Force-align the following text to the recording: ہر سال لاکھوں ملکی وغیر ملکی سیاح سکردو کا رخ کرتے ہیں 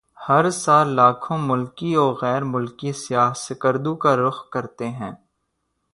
ہر 0.27 0.49
سال 0.63 0.87
لاکھوں 0.95 1.37
ملکی 1.49 1.95
وغیر 1.95 2.43
ملکی 2.53 2.91
سیاح 2.93 3.33
سکردو 3.37 3.95
کا 4.03 4.15
رخ 4.17 4.37
کرتے 4.49 4.87
ہیں 4.89 5.11